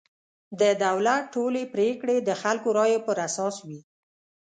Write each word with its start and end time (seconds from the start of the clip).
د 0.59 0.61
دولت 0.83 1.23
ټولې 1.35 1.61
پرېکړې 1.73 2.17
د 2.21 2.29
خلکو 2.41 2.67
رایو 2.77 3.05
پر 3.07 3.17
اساس 3.27 3.55
وي. 3.67 3.79